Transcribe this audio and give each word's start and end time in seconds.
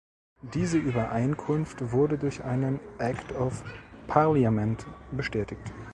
Diese 0.55 0.79
Übereinkunft 0.79 1.91
wurde 1.91 2.17
durch 2.17 2.43
einen 2.43 2.79
Act 2.97 3.33
of 3.33 3.63
Parliament 4.07 4.83
bestätigt. 5.11 5.61